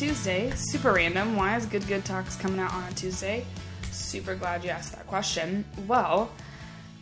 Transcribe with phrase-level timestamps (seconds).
[0.00, 0.50] Tuesday.
[0.56, 1.36] Super random.
[1.36, 3.44] Why is Good Good Talks coming out on a Tuesday?
[3.90, 5.62] Super glad you asked that question.
[5.86, 6.32] Well,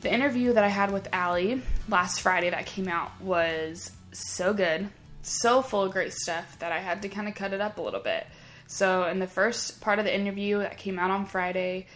[0.01, 4.89] the interview that I had with Allie last Friday that came out was so good,
[5.23, 7.81] so full of great stuff that I had to kind of cut it up a
[7.81, 8.27] little bit.
[8.67, 11.87] So, in the first part of the interview that came out on Friday,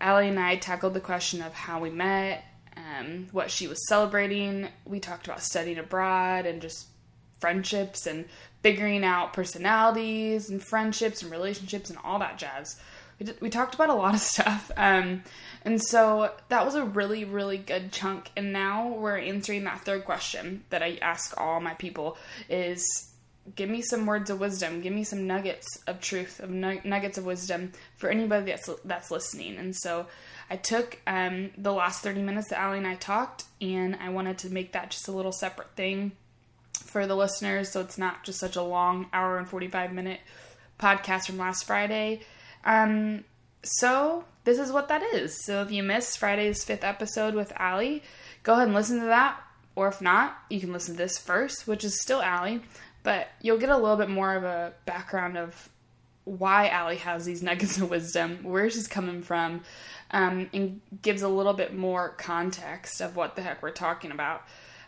[0.00, 2.44] Allie and I tackled the question of how we met,
[2.76, 4.68] um, what she was celebrating.
[4.84, 6.86] We talked about studying abroad and just
[7.40, 8.26] friendships and
[8.66, 12.74] figuring out personalities and friendships and relationships and all that jazz.
[13.20, 14.72] We, we talked about a lot of stuff.
[14.76, 15.22] Um,
[15.62, 18.28] and so that was a really, really good chunk.
[18.36, 22.16] And now we're answering that third question that I ask all my people
[22.48, 23.12] is
[23.54, 27.24] give me some words of wisdom, give me some nuggets of truth, of nuggets of
[27.24, 29.58] wisdom for anybody that's that's listening.
[29.58, 30.06] And so
[30.50, 34.38] I took um, the last 30 minutes that Allie and I talked, and I wanted
[34.38, 36.16] to make that just a little separate thing
[36.82, 40.20] for the listeners, so it's not just such a long hour and 45 minute
[40.78, 42.20] podcast from last Friday.
[42.64, 43.24] Um,
[43.62, 45.44] so this is what that is.
[45.44, 48.02] So if you missed Friday's fifth episode with Allie,
[48.42, 49.40] go ahead and listen to that.
[49.74, 52.62] Or if not, you can listen to this first, which is still Allie,
[53.02, 55.68] but you'll get a little bit more of a background of
[56.24, 59.62] why Allie has these nuggets of wisdom, where she's coming from,
[60.10, 64.42] um, and gives a little bit more context of what the heck we're talking about.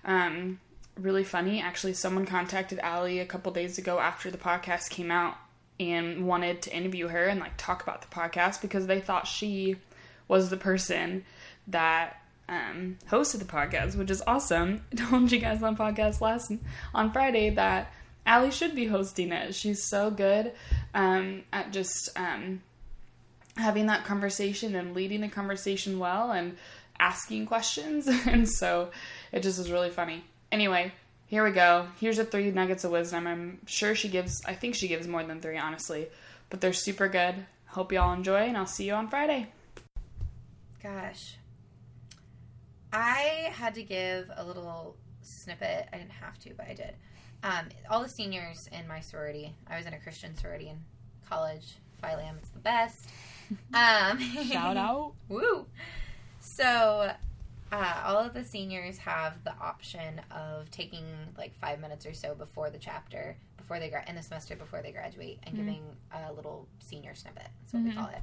[0.05, 0.59] Um,
[0.99, 1.61] really funny.
[1.61, 5.37] Actually, someone contacted Allie a couple days ago after the podcast came out
[5.81, 9.77] and wanted to interview her and like talk about the podcast because they thought she
[10.27, 11.25] was the person
[11.69, 14.83] that um, hosted the podcast, which is awesome.
[14.93, 16.53] I told you guys on podcast last
[16.95, 17.93] on Friday that
[18.27, 19.55] Allie should be hosting it.
[19.55, 20.53] She's so good
[20.95, 22.62] um, at just um,
[23.57, 26.57] having that conversation and leading the conversation well and
[26.99, 28.91] asking questions, and so
[29.33, 30.25] it just was really funny.
[30.50, 30.92] Anyway,
[31.26, 31.86] here we go.
[32.00, 33.26] Here's the three nuggets of wisdom.
[33.26, 36.09] I'm sure she gives, I think she gives more than three, honestly,
[36.48, 37.34] but they're super good.
[37.66, 39.48] Hope y'all enjoy, and I'll see you on Friday.
[40.82, 41.36] Gosh.
[42.92, 45.88] I had to give a little snippet.
[45.92, 46.94] I didn't have to, but I did.
[47.42, 50.78] Um, all the seniors in my sorority, I was in a Christian sorority in
[51.28, 51.76] college.
[52.00, 53.09] Phi Lam, it's the best.
[53.72, 54.19] Um,
[54.50, 55.15] Shout out.
[55.30, 55.65] woo.
[56.38, 57.10] So
[57.71, 61.05] uh, all of the seniors have the option of taking
[61.37, 64.83] like five minutes or so before the chapter, before they gra- in the semester before
[64.83, 65.67] they graduate, and mm-hmm.
[65.67, 67.49] giving a little senior snippet.
[67.61, 67.89] That's what mm-hmm.
[67.91, 68.23] we call it.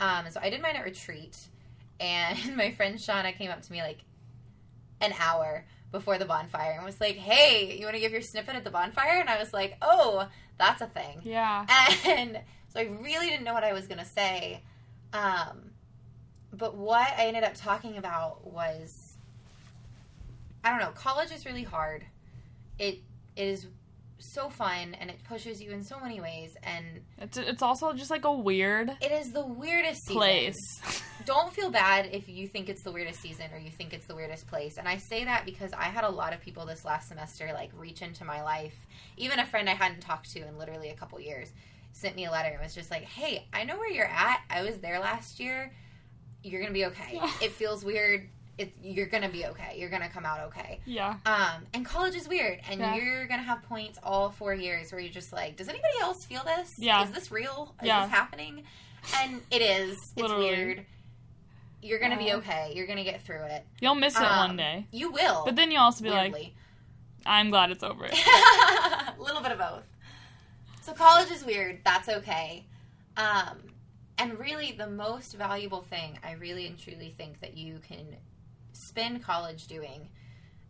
[0.00, 1.36] Um, so I did mine at retreat,
[1.98, 3.98] and my friend Shauna came up to me like
[5.00, 8.54] an hour before the bonfire and was like, "Hey, you want to give your snippet
[8.54, 10.28] at the bonfire?" And I was like, "Oh,
[10.58, 11.66] that's a thing." Yeah.
[12.06, 14.62] And so I really didn't know what I was gonna say.
[15.14, 15.70] Um,
[16.58, 19.16] but what I ended up talking about was
[20.64, 22.04] I don't know, college is really hard.
[22.78, 22.98] It
[23.36, 23.66] it is
[24.20, 26.84] so fun and it pushes you in so many ways and
[27.18, 30.16] it's it's also just like a weird it is the weirdest season.
[30.16, 34.06] place don't feel bad if you think it's the weirdest season or you think it's
[34.06, 36.84] the weirdest place and i say that because i had a lot of people this
[36.84, 38.74] last semester like reach into my life
[39.16, 41.52] even a friend i hadn't talked to in literally a couple years
[41.92, 44.62] sent me a letter and was just like hey i know where you're at i
[44.62, 45.72] was there last year
[46.42, 47.14] you're gonna be okay.
[47.14, 47.30] Yeah.
[47.42, 48.28] It feels weird.
[48.56, 49.76] It, you're gonna be okay.
[49.78, 50.80] You're gonna come out okay.
[50.84, 51.16] Yeah.
[51.26, 52.96] Um, and college is weird, and yeah.
[52.96, 56.42] you're gonna have points all four years where you're just like, does anybody else feel
[56.44, 56.74] this?
[56.78, 57.04] Yeah.
[57.04, 57.74] Is this real?
[57.80, 58.02] Is yeah.
[58.02, 58.64] this happening?
[59.16, 60.12] And it is.
[60.16, 60.84] It's weird.
[61.82, 62.72] You're gonna be okay.
[62.74, 63.64] You're gonna get through it.
[63.80, 64.86] You'll miss it um, one day.
[64.90, 65.44] You will.
[65.44, 66.32] But then you'll also be weirdly.
[66.32, 66.52] like,
[67.24, 68.04] I'm glad it's over.
[68.06, 69.84] a little bit of both.
[70.82, 71.80] So college is weird.
[71.84, 72.64] That's okay.
[73.16, 73.58] Um,
[74.18, 78.16] and really, the most valuable thing I really and truly think that you can
[78.72, 80.08] spend college doing,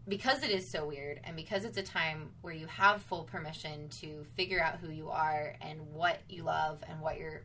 [0.06, 3.88] because it is so weird and because it's a time where you have full permission
[4.00, 7.42] to figure out who you are and what you love and what you're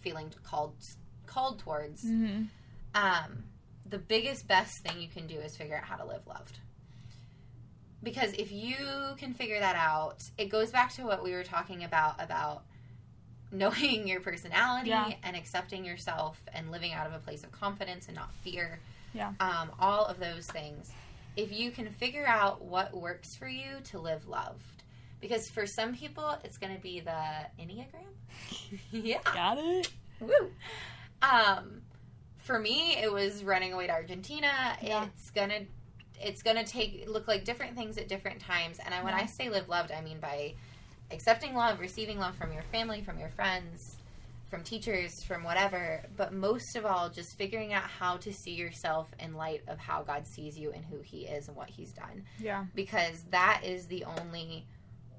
[0.00, 0.74] feeling called
[1.26, 2.04] called towards.
[2.04, 2.44] Mm-hmm.
[2.94, 3.44] Um,
[3.86, 6.58] the biggest best thing you can do is figure out how to live loved
[8.02, 8.76] because if you
[9.16, 12.64] can figure that out it goes back to what we were talking about about
[13.54, 15.12] knowing your personality yeah.
[15.22, 18.80] and accepting yourself and living out of a place of confidence and not fear.
[19.14, 19.32] Yeah.
[19.40, 20.90] Um, all of those things.
[21.36, 24.82] If you can figure out what works for you to live loved.
[25.20, 27.10] Because for some people, it's going to be the
[27.58, 28.78] Enneagram.
[28.90, 29.20] yeah.
[29.24, 29.90] Got it.
[30.20, 30.50] Woo.
[31.22, 31.82] Um,
[32.42, 34.76] for me, it was running away to Argentina.
[34.82, 35.06] Yeah.
[35.06, 35.60] It's going to
[36.20, 39.22] it's going to take look like different things at different times and I, when yeah.
[39.22, 40.54] i say live loved i mean by
[41.10, 43.96] accepting love, receiving love from your family, from your friends,
[44.48, 49.08] from teachers, from whatever, but most of all, just figuring out how to see yourself
[49.18, 52.24] in light of how God sees you and who He is and what He's done.
[52.38, 52.64] Yeah.
[52.74, 54.66] Because that is the only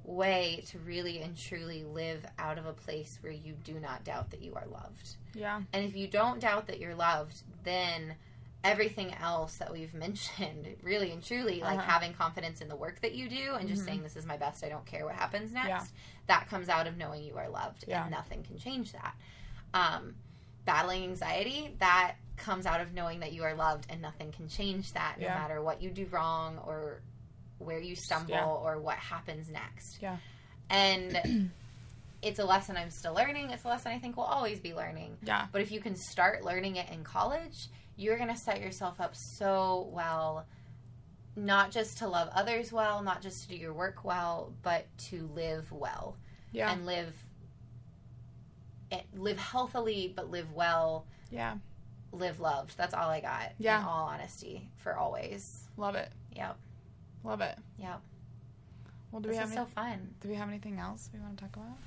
[0.06, 4.30] way to really and truly live out of a place where you do not doubt
[4.32, 5.18] that you are loved.
[5.34, 5.62] Yeah.
[5.74, 8.16] And if you don't doubt that you're loved, then
[8.66, 11.90] everything else that we've mentioned, really and truly, like Uh-huh.
[11.90, 13.86] having confidence in the work that you do and just Mhm.
[13.86, 15.86] saying, This is my best, I don't care what happens next, Yeah.
[16.28, 17.86] that comes out of knowing you are loved.
[17.88, 18.02] Yeah.
[18.02, 19.16] And nothing can change that.
[19.74, 20.16] Um,
[20.66, 24.92] battling anxiety, that comes out of knowing that you are loved and nothing can change
[24.94, 25.36] that no Yeah.
[25.36, 27.02] matter what you do wrong or
[27.60, 28.36] where you stumble
[28.66, 30.02] or what happens next.
[30.02, 30.18] Yeah.
[30.70, 31.52] And
[32.24, 33.52] it's a lesson I'm still learning.
[33.52, 35.18] It's a lesson I think we'll always be learning.
[35.22, 35.48] Yeah.
[35.52, 39.16] But if you can start learning it in college, you're going to set yourself up
[39.16, 40.46] so well,
[41.36, 45.30] not just to love others well, not just to do your work well, but to
[45.34, 46.18] live well
[46.52, 46.72] Yeah.
[46.72, 47.14] and live
[48.92, 51.56] eh, live healthily, but live well, yeah.
[52.12, 52.78] live loved.
[52.78, 53.54] That's all I got.
[53.58, 53.80] Yeah.
[53.80, 55.68] In all honesty, for always.
[55.78, 56.10] Love it.
[56.36, 56.58] Yep.
[57.24, 57.58] Love it.
[57.80, 58.02] Yep.
[59.12, 60.14] Well, do This we have is any, so fun.
[60.22, 61.78] do we have anything else we want to talk about?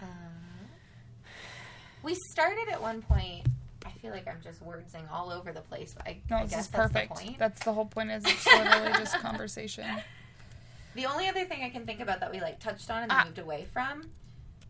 [0.00, 1.26] Uh,
[2.02, 3.46] we started at one point.
[4.06, 6.60] Feel like I'm just wordsing all over the place, but I, No, I this guess
[6.60, 7.14] is that's perfect.
[7.16, 7.38] the point.
[7.38, 8.10] That's the whole point.
[8.10, 9.86] Is it's literally just conversation.
[10.94, 13.24] The only other thing I can think about that we like touched on and Ah.
[13.24, 14.10] moved away from,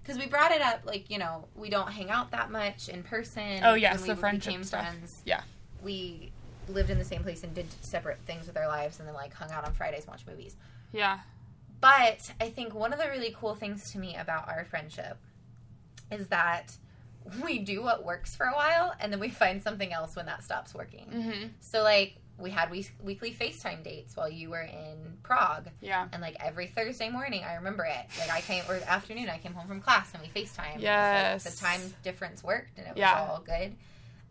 [0.02, 3.02] because we brought it up, like you know, we don't hang out that much in
[3.02, 3.60] person.
[3.62, 4.82] Oh, yes, the we friendship became stuff.
[4.86, 5.22] friends.
[5.24, 5.42] Yeah.
[5.82, 6.32] we
[6.68, 9.32] lived in the same place and did separate things with our lives, and then like
[9.34, 10.56] hung out on Fridays and watched movies.
[10.92, 11.20] Yeah.
[11.80, 15.18] But I think one of the really cool things to me about our friendship
[16.10, 16.72] is that
[17.44, 20.42] we do what works for a while, and then we find something else when that
[20.44, 21.06] stops working.
[21.12, 21.46] Mm-hmm.
[21.60, 25.68] So like we had week- weekly FaceTime dates while you were in Prague.
[25.80, 26.06] Yeah.
[26.12, 28.06] And like every Thursday morning, I remember it.
[28.18, 30.78] Like I came or afternoon, I came home from class and we Facetime.
[30.80, 31.44] Yes.
[31.44, 33.18] the time difference worked and it was Yeah.
[33.30, 33.74] all good.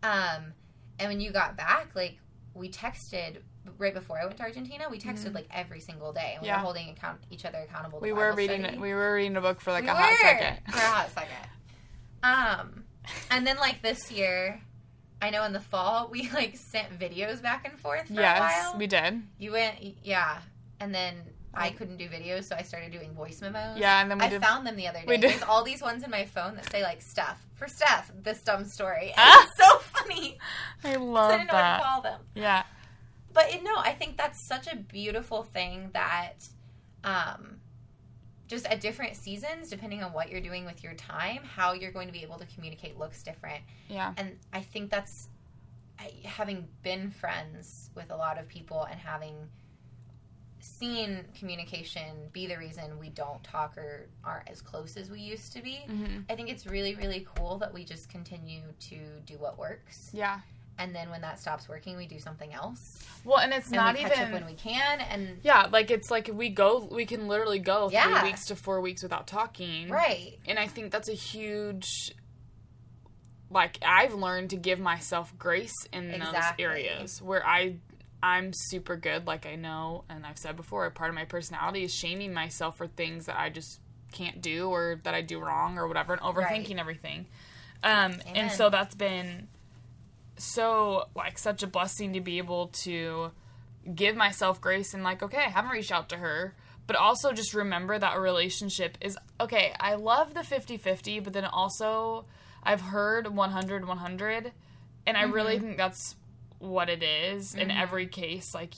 [0.04, 0.52] Um,
[1.00, 2.18] and when you got back, like
[2.54, 3.38] we texted
[3.78, 4.86] right before I went to Argentina.
[4.88, 5.34] We texted Mhm.
[5.34, 6.58] like every single day, and we Yeah.
[6.58, 7.98] were holding account each other accountable.
[7.98, 8.62] To We Bible were reading.
[8.62, 8.78] study.
[8.78, 10.58] We were reading a book for like We a hot second.
[10.72, 11.48] for a hot second.
[12.22, 12.84] Um,
[13.30, 14.60] and then like this year.
[15.22, 18.64] I know in the fall we like sent videos back and forth for a Yes,
[18.66, 18.78] while.
[18.78, 19.22] we did.
[19.38, 20.38] You went, yeah,
[20.78, 21.14] and then
[21.54, 21.72] I Oh.
[21.72, 23.78] couldn't do videos, so I started doing voice memos.
[23.78, 24.42] Yeah, and then we I did.
[24.42, 25.04] found them the other day.
[25.08, 28.12] we did- There's all these ones in my phone that say like Steph for Steph,
[28.22, 29.14] this dumb story.
[29.16, 29.46] Ah!
[29.48, 30.38] It's so funny.
[30.84, 32.20] I love I didn't know what to call them.
[32.34, 32.62] Yeah.
[33.32, 36.46] But it, no, I think that's such a beautiful thing that,
[37.04, 37.55] um,
[38.48, 42.06] just at different seasons, depending on what you're doing with your time, how you're going
[42.06, 43.62] to be able to communicate looks different.
[43.88, 44.12] Yeah.
[44.16, 45.28] And I think that's
[45.98, 49.34] I, having been friends with a lot of people and having
[50.60, 55.52] seen communication be the reason we don't talk or aren't as close as we used
[55.52, 55.80] to be.
[55.86, 60.10] hmm I think it's really, really cool that we just continue to do what works.
[60.12, 60.40] Yeah.
[60.78, 63.02] And then when that stops working, we do something else.
[63.24, 64.12] Well, and it's And not even.
[64.12, 65.00] up when we can.
[65.00, 66.86] And yeah, like it's like we go.
[66.90, 68.20] We can literally go Yeah.
[68.20, 69.88] three weeks to four weeks without talking.
[69.88, 70.38] right.
[70.46, 72.12] and I think that's a huge
[73.50, 76.64] like I've learned to give myself grace in Exactly.
[76.64, 77.76] those areas where I
[78.22, 81.84] I'm super good like I know and I've said before a part of my personality
[81.84, 83.80] is shaming myself for things that I just
[84.12, 86.78] can't do or that I do wrong or whatever and overthinking Right.
[86.78, 87.26] everything.
[87.84, 89.48] Um and so that's been
[90.36, 93.30] so like such a blessing to be able to
[93.94, 96.54] give myself grace and like okay i haven't reached out to her.
[96.86, 101.44] But also just remember that a relationship is okay i love the 50-50 but then
[101.44, 102.26] also
[102.62, 104.52] i've heard 100 100
[105.04, 105.32] and i mm-hmm.
[105.32, 106.14] really think that's
[106.58, 107.78] what it is in mm-hmm.
[107.78, 108.54] every case.
[108.54, 108.74] Like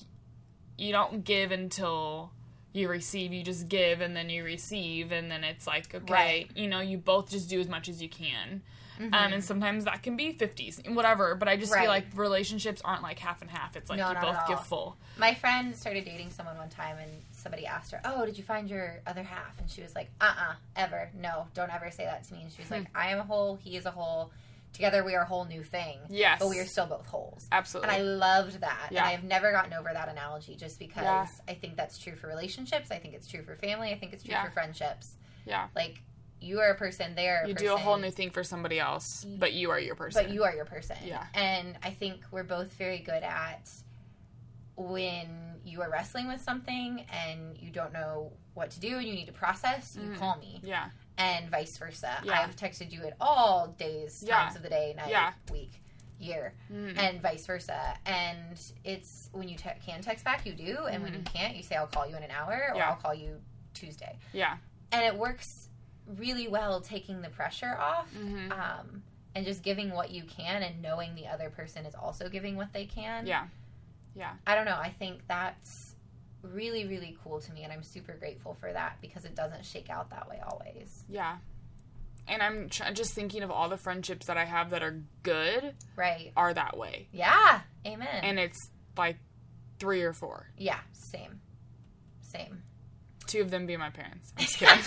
[0.76, 2.32] you don't give until
[2.72, 6.50] you receive you just give and then you receive and then it's like okay Right.
[6.54, 8.62] you know you both just do as much as you can
[8.98, 9.14] Mm-hmm.
[9.14, 11.82] um, and sometimes that can be 50s and whatever but i just Right.
[11.82, 14.96] feel like relationships aren't like half and half it's like No, you both give full
[15.18, 18.68] My friend started dating someone one time, and somebody asked her, "Oh, did you find
[18.70, 22.22] your other half?" And she was like, "Uh, uh ever, no, don't ever say that
[22.24, 24.30] to me." And she was like, "I am a whole, he is a whole.
[24.74, 25.98] Together, we are a whole new thing.
[26.10, 28.88] yes but we are still both wholes." absolutely And I loved that.
[28.90, 29.00] Yeah.
[29.00, 31.26] And I've never gotten over that analogy just because Yeah.
[31.48, 32.90] I think that's true for relationships.
[32.90, 33.90] I think it's true for family.
[33.92, 34.44] I think it's true Yeah.
[34.44, 35.16] for friendships.
[35.46, 36.00] yeah Like,
[36.40, 38.78] you are a person, they are you person, do a whole new thing for somebody
[38.78, 40.96] else but you are your person But you are your person.
[41.04, 41.24] Yeah.
[41.34, 43.68] And I think we're both very good at
[44.76, 45.26] when
[45.64, 49.26] you are wrestling with something and you don't know what to do and you need
[49.26, 50.18] to process, you Mhm.
[50.18, 50.60] call me.
[50.62, 50.90] yeah
[51.20, 52.20] And vice versa.
[52.22, 52.40] Yeah.
[52.42, 54.36] I've texted you at all days, Yeah.
[54.44, 55.32] times of the day, night, Yeah.
[55.50, 55.82] week,
[56.20, 56.54] year.
[56.70, 56.96] Mhm.
[56.96, 57.98] and vice versa.
[58.06, 61.62] And it's when you te- can text back, you do, and when you can't, you
[61.64, 62.80] say, "I'll call you in an hour," or.
[62.82, 63.42] "I'll call you
[63.74, 64.58] Tuesday." yeah
[64.92, 65.67] And it works
[66.16, 68.50] really well, taking the pressure off, Mhm.
[68.52, 69.02] um,
[69.34, 72.72] and just giving what you can, and knowing the other person is also giving what
[72.72, 73.26] they can.
[73.26, 73.46] yeah
[74.14, 74.76] yeah I don't know.
[74.76, 75.94] I think that's
[76.42, 79.90] really, really cool to me, and I'm super grateful for that because it doesn't shake
[79.90, 81.04] out that way always.
[81.08, 81.38] Yeah.
[82.26, 85.74] And I'm tr- just thinking of all the friendships that I have that are good
[85.96, 86.32] Right.
[86.36, 87.08] are that way.
[87.12, 87.60] Yeah.
[87.86, 88.06] Amen.
[88.22, 89.18] And it's like
[89.78, 90.48] three or four.
[90.56, 91.40] yeah, same.
[92.20, 92.62] Same.
[93.26, 94.32] Two of them being my parents.
[94.36, 94.84] I'm just kidding.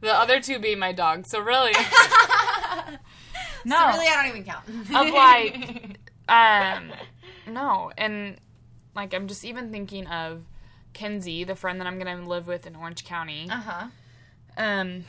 [0.00, 1.26] The other two being my dog.
[1.26, 1.72] So really,
[3.64, 3.76] no.
[3.78, 4.68] So really, I don't even count.
[4.68, 6.92] Of like, um,
[7.46, 7.90] no.
[7.96, 8.36] And
[8.94, 10.42] like, I'm just even thinking of
[10.92, 13.48] Kenzie, the friend that I'm gonna live with in Orange County.
[13.50, 13.86] uh huh.
[14.56, 15.04] um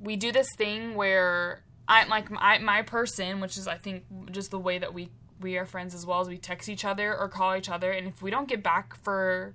[0.00, 4.50] we do this thing where I like my my person, which is I think just
[4.50, 5.08] the way that we
[5.40, 8.06] we are friends as well as we text each other or call each other, and
[8.08, 9.54] if we don't get back for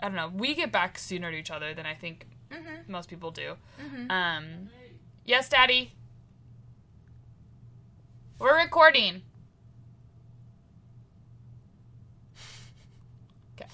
[0.00, 2.88] I don't know, we get back sooner to each other than I think Mhm.
[2.88, 3.56] most people do.
[3.80, 4.10] Mhm.
[4.10, 4.70] Um,
[5.24, 5.92] yes, Daddy.
[8.38, 9.22] We're recording.
[13.60, 13.70] Okay.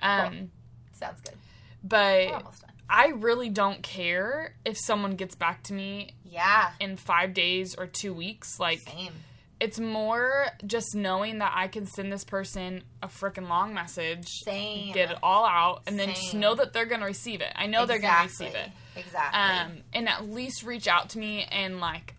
[0.00, 0.50] Um,
[0.92, 1.34] Sounds good.
[1.82, 2.70] but We're almost done.
[2.88, 6.72] I really don't care if someone gets back to me Yeah.
[6.80, 8.58] in five days or two weeks.
[8.60, 9.12] Like, Same.
[9.60, 14.92] It's more just knowing that I can send this person a freaking long message, Same.
[14.92, 17.52] get it all out, and then just know that they're gonna receive it.
[17.54, 18.70] I know they're gonna receive it.
[18.96, 19.40] Exactly.
[19.40, 22.14] Um, and at least reach out to me and like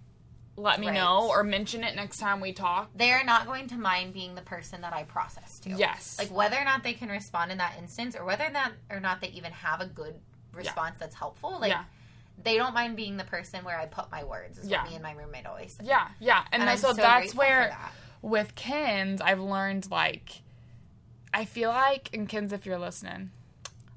[0.57, 0.93] let me Right.
[0.95, 2.89] know or mention it next time we talk.
[2.95, 5.71] They're not going to mind being the person that I process to.
[5.71, 6.17] Yes.
[6.17, 9.01] Like whether or not they can respond in that instance, or whether or not or
[9.01, 10.15] not they even have a good
[10.53, 11.57] response that's helpful.
[11.59, 11.83] Like Yeah.
[12.43, 14.57] They don't mind being the person where I put my words.
[14.57, 14.81] Is Yeah.
[14.81, 15.83] what me and my roommate always say.
[15.85, 17.91] yeah, yeah, and, And I'm so, so that's where that.
[18.21, 20.41] with Kens, I've learned like
[21.33, 23.31] I feel like and Kens, if you're listening,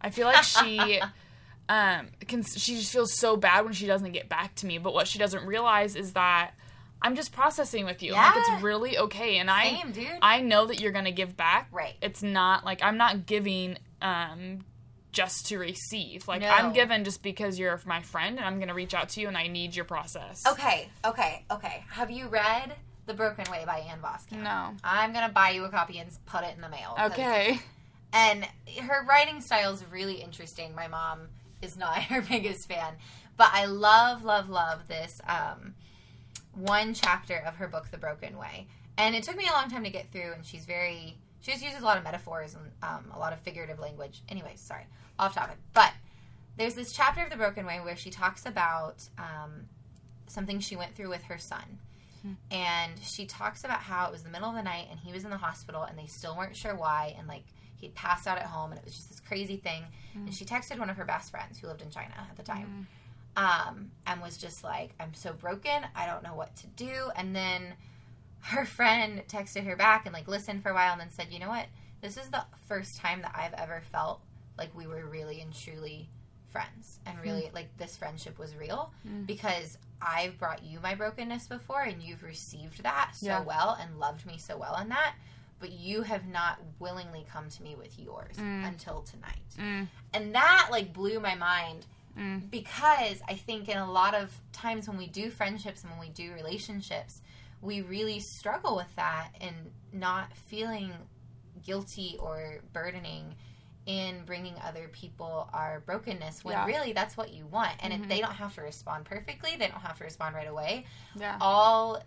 [0.00, 1.00] I feel like she
[1.68, 4.78] um can she just feels so bad when she doesn't get back to me.
[4.78, 6.52] But what she doesn't realize is that
[7.02, 8.12] I'm just processing with you.
[8.12, 8.54] Like Yeah.
[8.57, 10.09] it's really okay, and I dude.
[10.23, 11.68] I know that you're gonna give back.
[11.71, 11.95] Right.
[12.02, 14.64] It's not like I'm not giving um
[15.12, 16.29] just to receive.
[16.29, 16.49] Like No.
[16.49, 19.37] I'm given just because you're my friend and I'm gonna reach out to you and
[19.37, 20.43] I need your process.
[20.47, 21.85] Okay, okay, okay.
[21.91, 22.75] Have you read
[23.07, 24.43] The Broken Way by Ann Voskamp?
[24.43, 24.75] No.
[24.85, 26.95] I'm gonna buy you a copy and put it in the mail.
[26.99, 27.59] Okay.
[28.12, 28.47] And
[28.81, 30.75] her writing style is really interesting.
[30.75, 31.29] My mom
[31.62, 32.95] is not her biggest fan,
[33.37, 35.75] but I love, love, love this um,
[36.55, 38.67] one chapter of her book, The Broken Way.
[38.97, 41.62] And it took me a long time to get through, and she's very, she just
[41.64, 44.23] uses a lot of metaphors and um, a lot of figurative language.
[44.28, 44.87] Anyways, sorry,
[45.18, 45.57] off topic.
[45.73, 45.92] But
[46.57, 49.66] there's this chapter of The Broken Way where she talks about um,
[50.26, 51.78] something she went through with her son.
[52.50, 55.25] And she talks about how it was the middle of the night and he was
[55.25, 57.14] in the hospital and they still weren't sure why.
[57.16, 57.45] And like
[57.76, 59.85] he'd passed out at home and it was just this crazy thing.
[60.26, 62.88] And she texted one of her best friends who lived in China at the time
[63.37, 65.87] um, and was just like, I'm so broken.
[65.95, 67.11] I don't know what to do.
[67.14, 67.75] And then
[68.40, 71.38] her friend texted her back and like listened for a while and then said, You
[71.38, 71.66] know what?
[72.00, 74.21] This is the first time that I've ever felt
[74.57, 76.09] like we were really and truly
[76.50, 78.90] friends and really like this friendship was real
[79.26, 83.40] because I've brought you my brokenness before and you've received that so Yeah.
[83.42, 85.14] well and loved me so well in that
[85.61, 89.88] but you have not willingly come to me with yours until tonight Mm.
[90.14, 91.85] and that like blew my mind
[92.16, 92.50] Mm.
[92.50, 96.09] because I think in a lot of times when we do friendships and when we
[96.09, 97.21] do relationships,
[97.61, 99.55] we really struggle with that and
[99.93, 100.93] not feeling
[101.65, 103.35] guilty or burdening
[103.87, 106.67] in bringing other people our brokenness when Yeah.
[106.67, 107.73] really that's what you want.
[107.81, 110.85] And if they don't have to respond perfectly, they don't have to respond right away.
[111.15, 111.38] Yeah.
[111.41, 112.03] All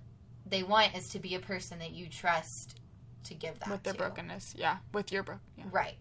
[0.45, 2.79] they want is to be a person that you trust
[3.25, 3.99] to give that with their to.
[3.99, 4.53] brokenness.
[4.57, 4.77] Yeah.
[4.93, 5.41] With your broken.
[5.57, 5.63] Yeah.
[5.71, 5.97] Right.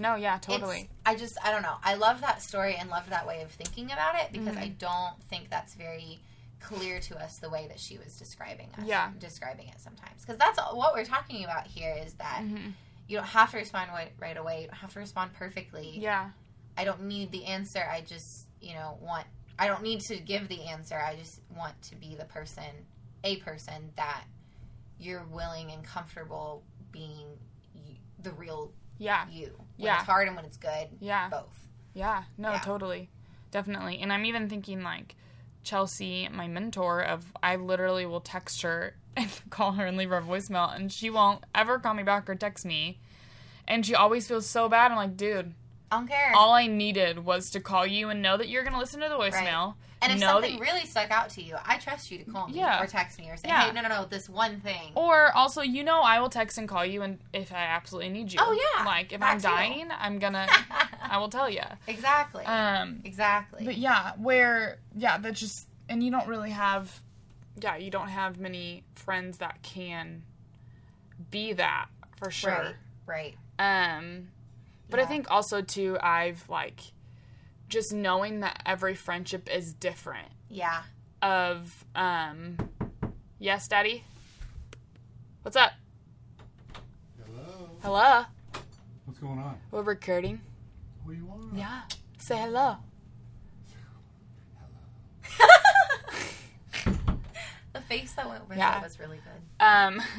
[0.00, 0.88] No, yeah, It's- totally.
[1.06, 1.76] I just I don't know.
[1.82, 4.58] I love that story and love that way of thinking about it because Mm-hmm.
[4.64, 6.20] I don't think that's very
[6.60, 8.84] clear to us the way that she was describing us.
[8.86, 9.10] Yeah.
[9.18, 12.70] describing it sometimes because that's all- what we're talking about here is that Mm-hmm.
[13.06, 14.62] you don't have to respond right, right away.
[14.62, 15.98] You don't have to respond perfectly.
[15.98, 16.30] yeah.
[16.76, 17.80] I don't need the answer.
[17.90, 19.26] I just you know want.
[19.58, 20.96] I don't need to give the answer.
[20.96, 22.62] I just want to be the person,
[23.24, 24.22] a person that
[25.00, 26.62] you're willing and comfortable
[26.92, 27.26] being
[27.74, 29.26] you, the real Yeah.
[29.28, 29.46] you.
[29.76, 29.96] When Yeah.
[29.98, 30.88] it's hard and when it's good.
[31.00, 31.28] Yeah.
[31.28, 31.66] Both.
[31.94, 32.22] Yeah.
[32.36, 32.58] No, Yeah.
[32.60, 33.10] totally.
[33.50, 33.98] Definitely.
[34.00, 35.16] And I'm even thinking like
[35.62, 40.18] Chelsea, my mentor, of I literally will text her and call her and leave her
[40.18, 42.98] a voicemail and she won't ever call me back or text me.
[43.66, 44.90] And she always feels so bad.
[44.90, 45.52] I'm like, dude,
[45.90, 46.32] I don't care.
[46.36, 49.14] all I needed was to call you and know that you're gonna listen to the
[49.16, 49.74] voicemail.
[50.02, 52.80] and if something really stuck out to you, I trust you to call me Yeah.
[52.82, 53.62] or text me or say, Yeah.
[53.66, 56.68] "Hey, no, no, no, this one thing." Or also, you know, I will text and
[56.68, 58.38] call you, and if I absolutely need you.
[58.40, 58.84] Oh, yeah.
[58.84, 60.46] Like if I'm dying, I'm gonna,
[61.02, 61.62] I will tell you.
[61.88, 62.44] exactly.
[62.44, 63.64] Um, exactly.
[63.64, 67.00] but yeah, where yeah, that just and you don't really have,
[67.60, 70.22] yeah, you don't have many friends that can
[71.30, 71.86] be that
[72.18, 72.74] for sure.
[73.06, 73.34] Right.
[73.58, 73.96] Right.
[73.98, 74.28] Um,
[74.90, 76.80] but I think also too, I've like
[77.68, 80.28] just knowing that every friendship is different.
[80.48, 80.82] Yeah.
[81.22, 82.56] Of um,
[83.38, 84.04] yes, Daddy.
[85.42, 85.72] What's up?
[87.24, 87.70] Hello.
[87.82, 88.24] Hello.
[89.04, 89.56] What's going on?
[89.70, 90.40] We're recording.
[91.04, 91.54] Who you want?
[91.56, 91.82] Yeah.
[92.18, 92.76] Say hello.
[96.84, 96.98] hello.
[97.72, 98.78] the face that went with Yeah.
[98.78, 99.64] it was really good.
[99.64, 100.02] Um,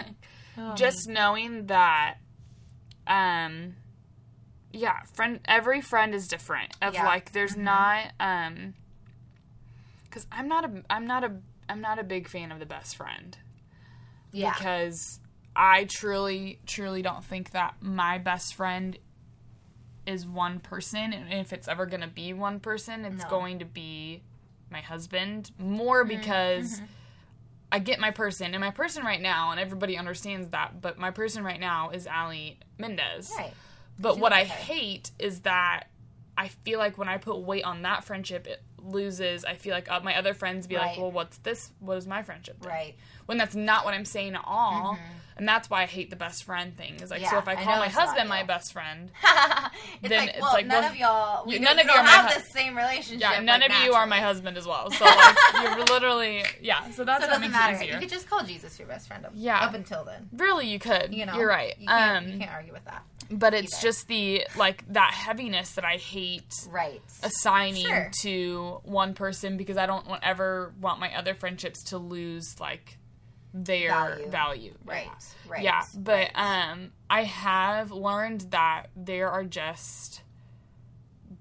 [0.62, 0.76] Oh.
[0.76, 2.16] just knowing that,
[3.08, 3.76] um,
[4.72, 5.40] yeah, friend.
[5.46, 6.76] Every friend is different.
[6.82, 7.06] Of Yeah.
[7.06, 8.74] like, there's not um,
[10.04, 11.32] because I'm not a I'm not a
[11.68, 13.38] I'm not a big fan of the best friend.
[14.32, 14.54] Yeah.
[14.54, 15.20] because
[15.56, 18.98] I truly, truly don't think that my best friend
[20.06, 21.14] is one person.
[21.14, 23.30] And if it's ever going to be one person, it's No.
[23.30, 24.22] going to be
[24.72, 25.52] my husband.
[25.58, 26.20] More Mm-hmm.
[26.20, 26.82] because
[27.72, 31.12] I get my person, and my person right now, and everybody understands that, but my
[31.12, 33.32] person right now is Ali Mendez.
[33.38, 33.54] right.
[34.00, 35.86] But what I hate is that
[36.38, 39.44] I feel like when I put weight on that friendship, it loses.
[39.44, 41.72] I feel like uh, my other friends be like, well, what's this?
[41.80, 42.58] What is my friendship?
[42.62, 42.96] then?" Right.
[43.30, 44.98] When that's not what I'm saying at all.
[45.38, 46.96] And that's why I hate the best friend thing.
[46.96, 49.10] Is like, so if I I call know my husband my best friend,
[50.02, 51.92] it's Then like, it's well, like, none well, of y'all, we you- none of you
[51.92, 53.22] are have hu- the same relationship.
[53.22, 54.92] yeah, none like, of you are my husband as well.
[54.92, 56.90] So like, you're literally, yeah.
[56.92, 57.82] So that's So what doesn't makes matter.
[57.84, 59.60] it You could just call Jesus your best friend up, Yeah.
[59.64, 60.28] up until then.
[60.36, 61.14] really, you could.
[61.14, 61.74] You know, you're right.
[61.80, 63.04] You can't, um, you can't argue with that.
[63.32, 63.82] but it's either.
[63.88, 67.02] just the like that heaviness that I hate Right.
[67.24, 68.12] assigning Sure.
[68.24, 72.98] to one person because I don't want, ever want my other friendships to lose like
[73.54, 74.30] their Value.
[74.30, 74.74] value.
[74.86, 75.10] Right.
[75.48, 75.64] Right.
[75.64, 76.72] Yeah, but right.
[76.72, 80.22] um I have learned that there are just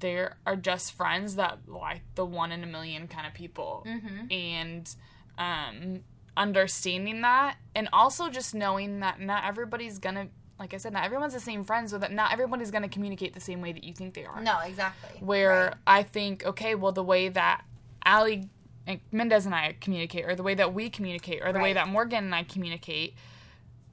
[0.00, 3.84] there are just friends that like the one in a million kind of people.
[3.86, 4.32] Mhm.
[4.32, 4.94] And
[5.36, 6.00] um
[6.36, 10.28] understanding that and also just knowing that not everybody's to
[10.58, 13.34] like I said not everyone's the same friend so that not everybody's going to communicate
[13.34, 15.18] the same way that you think they are no, exactly.
[15.20, 15.74] where Right.
[15.86, 17.64] I think, okay, well, the way that
[18.04, 18.48] Ali
[18.88, 21.86] and Mendez and I communicate, or the way that we communicate, or the way that
[21.88, 23.14] Morgan and I communicate,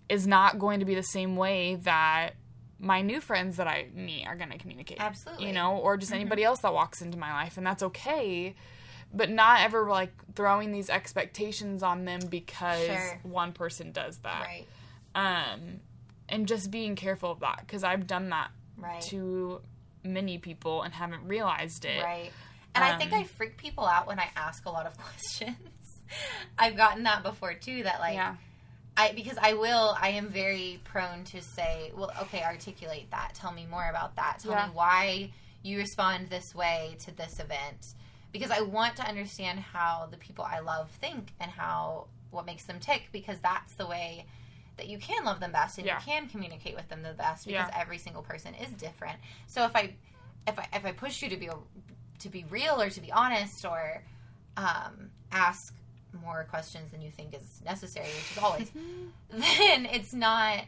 [0.10, 2.32] is not going to be the same way that
[2.80, 5.00] my new friends that I meet are going to communicate.
[5.02, 5.48] Absolutely.
[5.48, 8.56] You know, or just anybody else that walks into my life, and that's okay.
[9.14, 13.20] But not ever like throwing these expectations on them because Sure.
[13.24, 14.46] one person does that.
[14.46, 14.66] Right.
[15.14, 15.80] Um,
[16.30, 19.02] and just being careful of that because I've done that Right.
[19.04, 19.62] to
[20.04, 22.04] many people and haven't realized it.
[22.04, 22.32] Right.
[22.76, 25.56] And I think Um, I freak people out when I ask a lot of questions.
[26.58, 27.84] I've gotten that before too.
[27.84, 28.36] That like, yeah.
[28.98, 29.96] I because I will.
[30.00, 33.34] I am very prone to say, well, okay, articulate that.
[33.34, 34.40] Tell me more about that.
[34.40, 34.68] Tell Yeah.
[34.68, 35.32] me why
[35.64, 37.96] you respond this way to this event.
[38.32, 42.66] Because I want to understand how the people I love think and how what makes
[42.66, 43.10] them tick.
[43.12, 44.26] Because that's the way
[44.78, 45.98] that you can love them best and Yeah.
[46.00, 47.48] you can communicate with them the best.
[47.48, 47.80] Because Yeah.
[47.82, 49.18] every single person is different.
[49.48, 49.96] So if I
[50.48, 51.50] if I if I push you to be
[52.20, 54.04] to be real or to be honest or
[54.58, 55.74] um, ask
[56.24, 58.72] more questions than you think is necessary, which is always,
[59.30, 60.66] then it's not.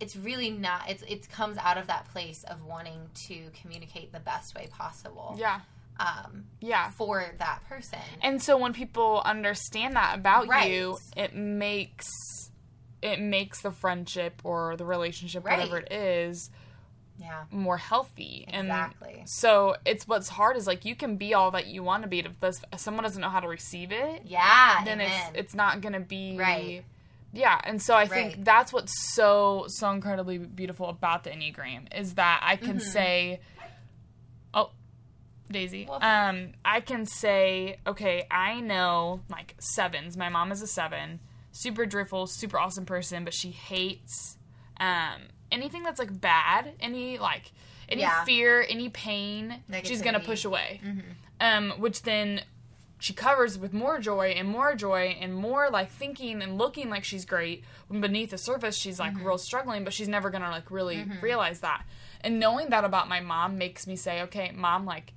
[0.00, 0.88] It's really not.
[0.88, 5.34] It's it comes out of that place of wanting to communicate the best way possible.
[5.38, 5.60] Yeah.
[5.98, 6.90] Um, Yeah.
[6.90, 7.98] for that person.
[8.22, 10.70] And so when people understand that about Right.
[10.70, 12.06] you, it makes
[13.02, 15.58] it makes the friendship or the relationship, Right.
[15.58, 16.50] whatever it is,
[17.20, 17.44] Yeah.
[17.50, 18.44] more healthy.
[18.48, 19.16] Exactly.
[19.20, 22.08] And so it's what's hard is like you can be all that you want to
[22.08, 24.82] be, but if someone doesn't know how to receive it, Yeah.
[24.84, 25.10] then amen.
[25.30, 26.84] it's it's not gonna be Right.
[27.32, 32.14] Yeah, and so I think that's what's so so incredibly beautiful about the Enneagram is
[32.14, 32.88] that I can Mm-hmm.
[32.88, 33.40] say
[34.54, 34.70] Oh,
[35.50, 35.86] Daisy.
[35.88, 40.16] Um I can say, okay, I know like sevens.
[40.16, 41.20] My mom is a 7.
[41.52, 44.36] Super driftful, super awesome person, but she hates
[44.78, 47.52] um anything that's like bad, any like
[47.88, 48.24] any Yeah.
[48.24, 50.80] fear, any pain, she's going to push away.
[50.84, 51.02] Mhm.
[51.40, 52.42] um, which then
[52.98, 57.04] she covers with more joy and more joy and more like thinking and looking like
[57.04, 57.64] she's great.
[57.86, 59.24] When beneath the surface she's like mm-hmm.
[59.26, 61.20] real struggling but she's never gonna like really mm-hmm.
[61.20, 61.84] realize that.
[62.20, 65.12] And knowing that about my mom makes me say okay mom like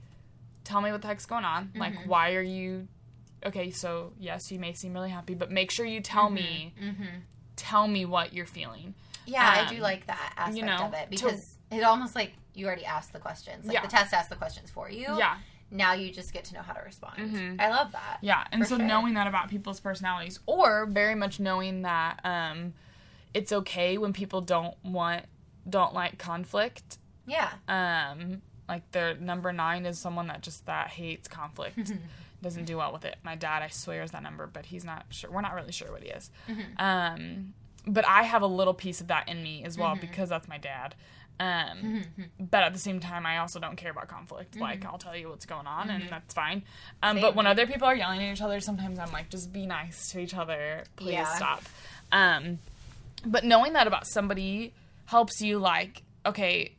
[0.63, 1.69] tell me what the heck's going on.
[1.69, 1.79] Mm-hmm.
[1.79, 2.87] Like why are you
[3.43, 6.73] okay so yes you may seem really happy but make sure you tell me
[7.55, 8.93] tell me what you're feeling
[9.31, 12.15] Yeah, I Um, do like that aspect you know, of it to- because it almost
[12.15, 13.65] like you already asked the questions.
[13.65, 13.81] Like Yeah.
[13.81, 15.17] the test asked the questions for you.
[15.17, 15.37] yeah
[15.73, 17.17] Now you just get to know how to respond.
[17.17, 17.61] Mhm.
[17.61, 18.17] I love that.
[18.21, 18.85] Yeah, and so sure.
[18.85, 22.73] knowing that about people's personalities, or very much knowing that um,
[23.33, 25.25] it's okay when people don't want,
[25.69, 26.97] don't like conflict.
[27.25, 27.51] Yeah.
[27.69, 31.93] Um, like their number nine is someone that just that hates conflict,
[32.41, 33.17] doesn't do well with it.
[33.23, 35.31] My dad, I swear, is that number, but he's not sure.
[35.31, 36.29] We're not really sure what he is.
[36.49, 36.61] Mm-hmm.
[36.85, 37.53] Um,
[37.87, 40.01] but I have a little piece of that in me as well Mm-hmm.
[40.01, 40.95] because that's my dad.
[41.39, 42.03] Um,
[42.39, 44.51] but at the same time, I also don't care about conflict.
[44.51, 44.61] Mm-hmm.
[44.61, 46.61] Like, I'll tell you what's going on, and that's fine.
[47.01, 49.65] Um, but when other people are yelling at each other, sometimes I'm like, just be
[49.65, 50.83] nice to each other.
[50.97, 51.33] Please Yeah.
[51.35, 51.63] stop.
[52.11, 52.59] Um,
[53.25, 54.73] but knowing that about somebody
[55.05, 56.73] helps you, like, okay,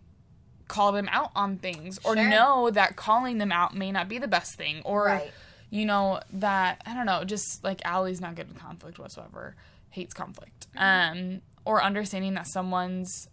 [0.69, 2.29] call them out on things, or Sure.
[2.29, 5.33] know that calling them out may not be the best thing, or Right.
[5.71, 9.57] you know that I don't know, just like Allie's not good with conflict whatsoever,
[9.93, 11.19] hates conflict, Mm-hmm.
[11.37, 13.29] um, or understanding that someone's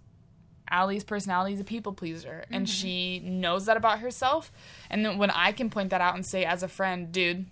[0.71, 2.71] Allie's personality is a people pleaser, and Mm-hmm.
[2.71, 4.51] she knows that about herself,
[4.89, 7.47] and then when I can point that out and say as a friend, dude,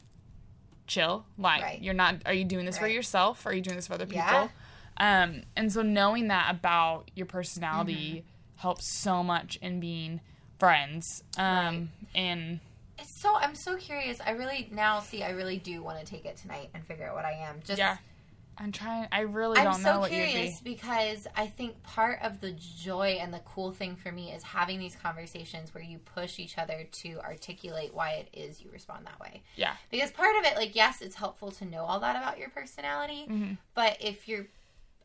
[0.85, 1.81] chill, like Right.
[1.81, 3.45] you're not, are you doing this for yourself?
[3.45, 4.19] Or are you doing this for other people?
[4.19, 4.47] Yeah.
[4.99, 8.61] Um, and so knowing that about your personality Mm-hmm.
[8.61, 10.21] helps so much in being
[10.59, 12.59] friends, um, and
[12.99, 14.19] It's so I'm so curious.
[14.25, 15.21] I really now see.
[15.23, 17.59] I really do want to take it tonight and figure out what I am.
[17.63, 17.97] Just yeah.
[18.59, 19.07] I'm trying.
[19.11, 20.31] I really I'm don't know so what you'd be.
[20.31, 24.41] curious because I think part of the joy and the cool thing for me is
[24.43, 29.05] having these conversations where you push each other to articulate why it is you respond
[29.05, 29.43] that way.
[29.55, 29.73] Yeah.
[29.91, 33.27] Because part of it, like, yes, it's helpful to know all that about your personality,
[33.29, 33.53] Mm-hmm.
[33.75, 34.47] but if you're,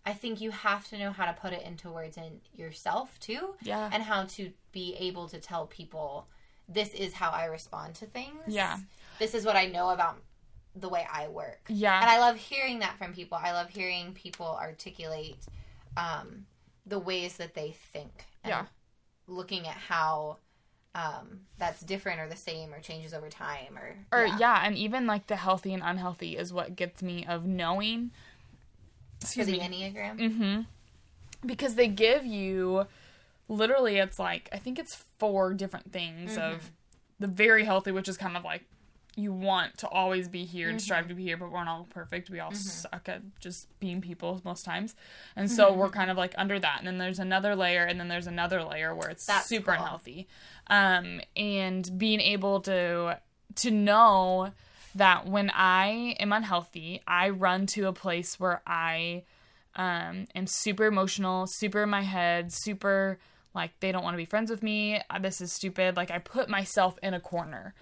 [0.06, 3.54] I think you have to know how to put it into words in yourself too,
[3.62, 3.90] Yeah.
[3.92, 6.26] and how to be able to tell people,
[6.68, 8.40] this is how I respond to things.
[8.46, 8.78] Yeah.
[9.18, 10.16] This is what I know about
[10.74, 11.60] the way I work.
[11.68, 12.00] Yeah.
[12.00, 13.38] And I love hearing that from people.
[13.40, 15.38] I love hearing people articulate
[15.96, 16.46] um,
[16.86, 18.24] the ways that they think.
[18.44, 18.64] And Yeah.
[19.28, 20.38] Looking at how
[20.94, 23.94] um, that's different or the same or changes over time or.
[24.12, 24.62] or yeah.
[24.64, 28.10] and even like the healthy and unhealthy is what gets me of knowing
[29.20, 30.18] For excuse the me Enneagram.
[30.18, 30.60] mm-hmm.
[31.46, 32.86] because they give you
[33.48, 36.54] literally it's like i think it's four different things Mm-hmm.
[36.56, 36.70] of
[37.18, 38.64] the very healthy which is kind of like
[39.14, 40.84] you want to always be here and Mm-hmm.
[40.84, 44.00] strive to be here but we're not all perfect we all suck at just being
[44.00, 44.94] people most times
[45.36, 45.94] and so we're Mm-hmm.
[45.98, 48.94] kind of like under that and then there's another layer and then there's another layer
[48.94, 49.80] where it's That's super cool.
[49.82, 50.28] unhealthy
[50.68, 53.18] um and being able to
[53.56, 54.52] to know
[54.94, 59.22] that when I am unhealthy, I run to a place where I
[59.74, 63.18] um, am super emotional, super in my head, super
[63.54, 65.00] like they don't want to be friends with me.
[65.10, 65.96] uh, This is stupid.
[65.96, 67.72] Like I put myself in a corner.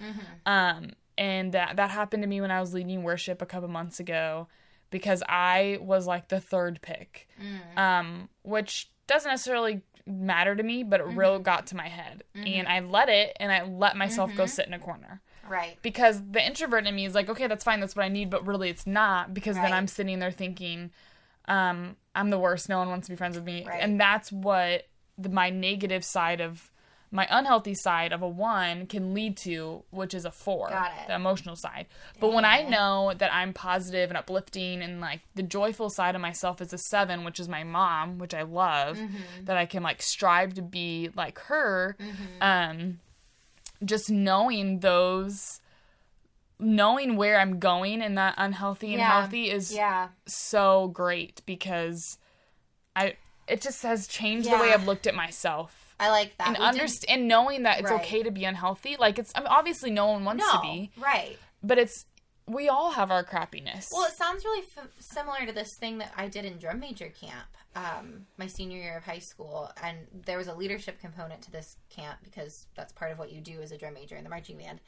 [0.46, 4.00] Um, and that that happened to me when I was leading worship a couple months
[4.00, 4.48] ago
[4.90, 7.28] because I was like the third pick,
[7.76, 12.66] um, which doesn't necessarily matter to me, but it real got to my head, and
[12.66, 15.20] I let it, and I let myself go sit in a corner.
[15.48, 15.78] Right.
[15.82, 18.46] because the introvert in me is like, okay, that's fine, that's what I need, but
[18.46, 20.92] really it's not because then I'm sitting there thinking,
[21.48, 22.68] um, I'm the worst.
[22.68, 23.80] No one wants to be friends with me, Right.
[23.82, 24.86] and that's what
[25.18, 26.70] the, my negative side of
[27.12, 31.08] my unhealthy side of a one can lead to, which is a four, Got it.
[31.08, 31.86] the emotional side.
[32.20, 36.20] But when I know that I'm positive and uplifting, and like the joyful side of
[36.20, 39.44] myself is a seven, which is my mom, which I love, Mm-hmm.
[39.46, 41.96] that I can like strive to be like her.
[42.40, 43.00] Um,
[43.84, 45.60] just knowing those
[46.58, 49.20] knowing where I'm going in that unhealthy and Yeah.
[49.22, 50.08] healthy is Yeah.
[50.26, 52.18] so great because
[52.94, 53.16] I
[53.48, 55.79] it just has changed the way I've looked at myself.
[56.00, 56.48] I like that.
[56.48, 58.00] And We underst- and knowing that it's Right.
[58.00, 58.96] okay to be unhealthy.
[58.96, 61.38] Like it's I mean, obviously no one wants no, to be, right.
[61.62, 62.06] but it's
[62.46, 63.88] we all have our crappiness.
[63.92, 67.08] Well, it sounds really f- similar to this thing that I did in drum major
[67.10, 71.52] camp, um, my senior year of high school, and there was a leadership component to
[71.52, 74.30] this camp because that's part of what you do as a drum major in the
[74.30, 74.80] marching band.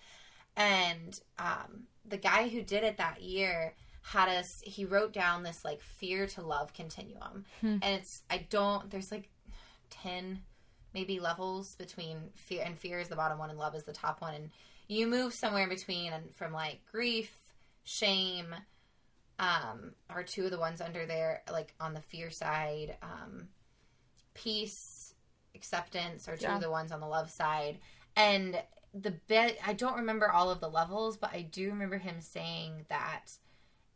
[0.56, 4.60] And um, the guy who did it that year had us.
[4.64, 8.90] He wrote down this like fear to love continuum, and it's I don't.
[8.90, 9.28] There's like
[9.90, 10.42] ten
[10.94, 14.20] maybe levels between fear and fear is the bottom one and love is the top
[14.20, 14.34] one.
[14.34, 14.50] And
[14.88, 17.38] you move somewhere in between and from like grief
[17.84, 18.54] shame
[19.38, 22.96] um are two of the ones under there like on the fear side.
[23.02, 23.48] Um
[24.34, 25.14] peace
[25.54, 26.56] acceptance are two Yeah.
[26.56, 27.78] of the ones on the love side.
[28.16, 28.62] And
[28.94, 32.84] the bit i don't remember all of the levels but i do remember him saying
[32.90, 33.32] that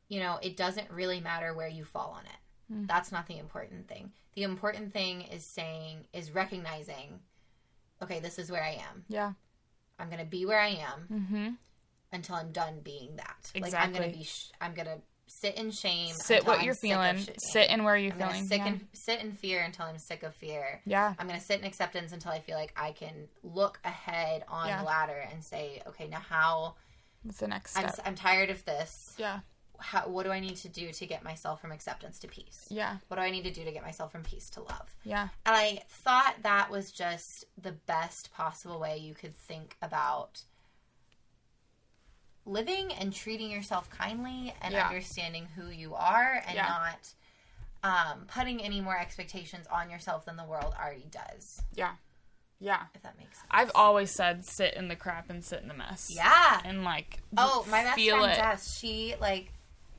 [0.09, 2.39] you know it doesn't really matter where you fall on it
[2.73, 2.85] Hmm.
[2.87, 7.21] that's not the important thing the important thing is saying is recognizing
[8.03, 9.33] okay this is where i am yeah.
[9.99, 11.49] i'm gonna be where i am Mm-hmm.
[12.13, 14.19] until i'm done being that like i'm gonna Exactly.
[14.19, 14.99] be sh- i'm gonna
[15.29, 17.19] sit in shame Sit what I'm you're sick feeling.
[17.19, 18.47] shit- Sit in where you're i'm feeling.
[18.47, 18.67] sit yeah.
[18.67, 21.15] in sit in fear until i'm sick of fear yeah.
[21.19, 24.79] i'm gonna sit in acceptance until i feel like i can look ahead on Yeah.
[24.81, 26.75] the ladder and say okay now how
[27.23, 28.07] What's the next I'm, step?
[28.07, 29.41] I'm tired of this yeah.
[29.79, 32.97] How, what do i need to do to get myself from acceptance to peace Yeah.
[33.09, 35.29] what do i need to do to get myself from peace to love Yeah.
[35.45, 40.43] And I thought that was just the best possible way you could think about
[42.45, 44.87] living and treating yourself kindly and Yeah.
[44.89, 46.67] understanding who you are and Yeah.
[46.69, 47.15] not
[47.83, 51.63] um, putting any more expectations on yourself than the world already does.
[51.75, 51.95] Yeah.
[52.59, 52.87] Yeah.
[52.95, 53.47] If that makes sense.
[53.51, 56.11] I've always said sit in the crap and sit in the mess.
[56.13, 56.61] yeah.
[56.65, 58.37] And like Oh, my best feel friend it.
[58.37, 59.53] Jess, she like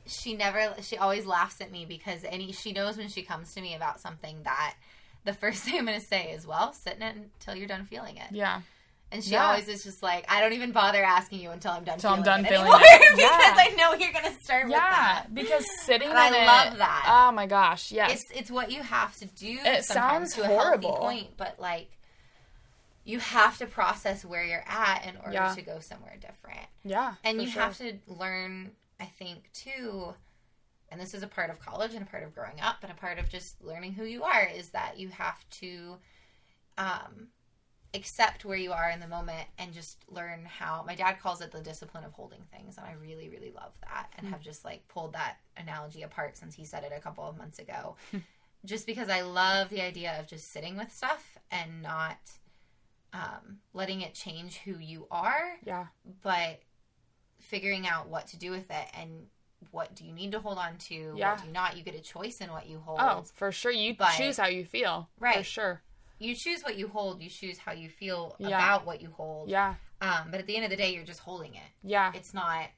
[0.08, 3.62] she never she always laughs at me because any she knows when she comes to
[3.62, 4.76] me about something that
[5.26, 8.18] the first thing I'm gonna say is, Well, sit in it until you're done feeling
[8.18, 8.28] it.
[8.32, 8.62] Yeah.
[9.10, 9.46] And she Yeah.
[9.48, 12.24] always is just like, I don't even bother asking you until I'm done Till I'm
[12.24, 13.02] done it feeling it.
[13.16, 13.56] because Yeah.
[13.58, 15.24] I know you're gonna start with Yeah.
[15.34, 17.06] Because sitting And I in it- love that.
[17.10, 17.92] Oh my gosh.
[17.92, 18.12] Yes.
[18.12, 20.90] It's it's what you have to do It sometimes sounds to a horrible.
[20.92, 21.90] healthy point, but like
[23.06, 25.56] you have to process where you're at in order Yeah.
[25.56, 26.68] to go somewhere different.
[26.84, 27.14] yeah.
[27.24, 27.62] And you sure.
[27.62, 30.14] have to learn, I think, too,
[30.90, 32.96] and this is a part of college and a part of growing up and a
[32.96, 35.98] part of just learning who you are, is that you have to
[36.78, 37.28] um,
[37.94, 40.84] accept where you are in the moment and just learn how.
[40.86, 44.08] My dad calls it the discipline of holding things, and I really, really love that
[44.18, 47.38] and have just like pulled that analogy apart since he said it a couple of
[47.38, 47.96] months ago.
[48.66, 52.18] just because I love the idea of just sitting with stuff and not
[53.14, 55.86] um, letting it change who you are Yeah.
[56.22, 56.60] but
[57.40, 59.28] figuring out what to do with it and
[59.72, 61.32] what do you need to hold on to Yeah.
[61.32, 63.72] what do you not you get a choice in what you hold Oh, for sure.
[63.72, 65.10] You But- choose how you feel.
[65.20, 65.38] Right.
[65.38, 65.82] For sure.
[66.20, 68.48] you choose what you hold you choose how you feel Yeah.
[68.50, 69.76] about what you hold Yeah.
[70.02, 72.12] um, but at the end of the day you're just holding it Yeah.
[72.16, 72.70] it's not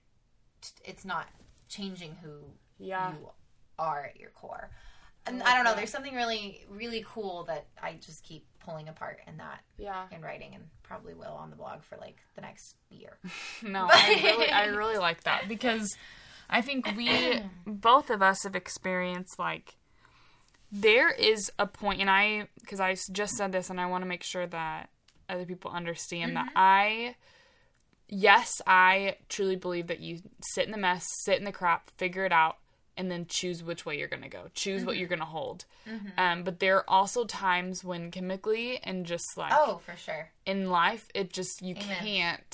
[0.83, 1.27] it's not
[1.69, 2.43] changing who
[2.79, 3.13] Yeah.
[3.13, 3.29] you
[3.77, 4.71] are at your core
[5.25, 5.77] and like i don't know that.
[5.77, 10.07] there's something really really cool that i just keep pulling apart in that Yeah.
[10.11, 13.17] in writing and probably will on the blog for like the next year.
[13.63, 15.95] No, I really, I really like that because
[16.49, 19.75] I think we, both of us, have experienced like
[20.71, 24.07] there is a point, and I, because I just said this, and I want to
[24.07, 24.89] make sure that
[25.29, 26.57] other people understand that mm-hmm.
[26.57, 27.15] I,
[28.07, 30.21] yes, I truly believe that you
[30.53, 32.57] sit in the mess, sit in the crap, figure it out,
[32.99, 35.65] and then choose which way you're gonna go, choose what you're gonna hold.
[36.17, 40.69] Um, but there are also times when chemically and just like oh for sure in
[40.69, 41.97] life, it just you Amen.
[42.03, 42.53] can't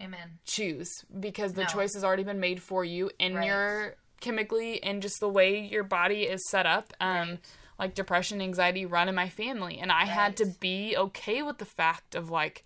[0.00, 1.68] amen choose because the No.
[1.68, 3.46] choice has already been made for you in Right.
[3.46, 7.38] your chemically and just the way your body is set up um
[7.78, 11.64] like depression anxiety run in my family and i had to be okay with the
[11.64, 12.64] fact of like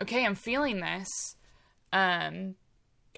[0.00, 1.08] okay i'm feeling this
[1.92, 2.54] um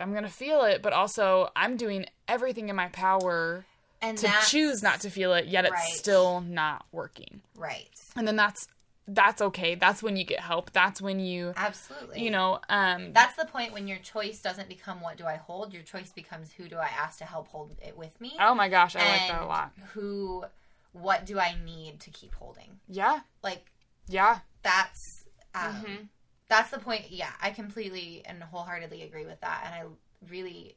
[0.01, 3.65] i'm gonna feel it but also i'm doing everything in my power
[4.03, 5.93] and to choose not to feel it yet it's Right.
[5.93, 7.43] still not working.
[7.55, 7.89] Right.
[8.17, 8.67] And then that's
[9.13, 9.75] that's okay.
[9.75, 10.73] That's when you get help.
[10.73, 12.23] That's when you absolutely.
[12.23, 15.75] you know um that's the point when your choice doesn't become what do i hold
[15.75, 18.33] your choice becomes who do i ask to help hold it with me?
[18.41, 19.73] Oh my gosh i like that a lot.
[19.93, 20.45] who
[20.93, 22.81] what do i need to keep holding?
[22.89, 23.21] Yeah.
[23.43, 23.67] Like
[24.09, 24.39] Yeah.
[24.63, 26.09] that's um, Mhm.
[26.51, 27.07] That's the point.
[27.09, 29.63] Yeah i completely and wholeheartedly agree with that.
[29.65, 29.85] And i
[30.31, 30.75] really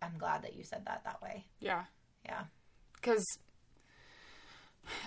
[0.00, 1.44] i'm glad that you said that that way.
[1.60, 1.82] Yeah.
[2.24, 2.44] yeah.
[2.94, 3.24] Because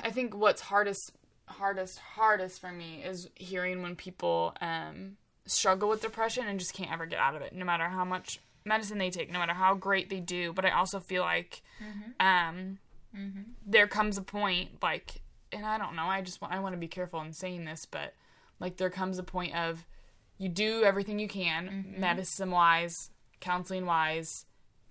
[0.03, 1.12] I think what's hardest,
[1.47, 6.91] hardest, hardest for me is hearing when people um, struggle with depression and just can't
[6.91, 9.73] ever get out of it, no matter how much medicine they take, no matter how
[9.73, 10.53] great they do.
[10.53, 11.62] But I also feel like
[12.19, 12.79] um,
[13.65, 16.79] there comes a point, like, and I don't know, I just want, I want to
[16.79, 18.13] be careful in saying this, but
[18.60, 19.86] like there comes a point of
[20.39, 24.45] you do everything you can, medicine wise, counseling wise,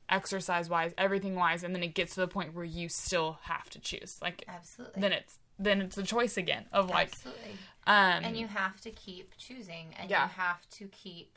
[0.08, 3.68] exercise wise, everything wise, and then it gets to the point where you still have
[3.70, 4.18] to choose.
[4.22, 5.00] Like absolutely.
[5.00, 7.56] then it's then it's a choice again of like absolutely.
[7.86, 10.24] um and you have to keep choosing and Yeah.
[10.24, 11.36] you have to keep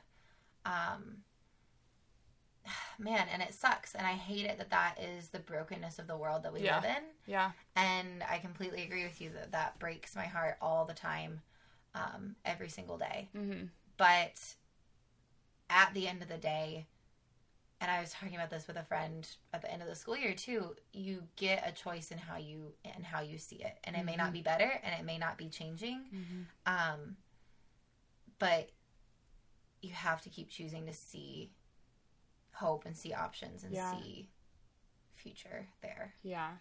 [0.64, 1.24] um
[3.00, 6.16] man and it sucks and i hate it that that is the brokenness of the
[6.16, 6.76] world that we Yeah.
[6.76, 7.04] live in.
[7.26, 7.52] Yeah.
[7.76, 11.42] And i completely agree with you that that breaks my heart all the time
[11.94, 13.28] um, every single day.
[13.36, 13.64] Hmm
[14.02, 14.56] but
[15.70, 16.88] at the end of the day
[17.80, 20.18] and i was talking about this with a friend at the end of the school
[20.18, 23.78] year too you get a choice in how you and how you see it.
[23.84, 26.06] And it may not be better and it may not be changing.
[26.66, 27.18] Um
[28.40, 28.72] but
[29.84, 31.52] you have to keep choosing to see
[32.54, 33.92] hope and see options and Yeah.
[33.92, 34.30] see
[35.14, 36.16] future there.
[36.24, 36.58] Yeah.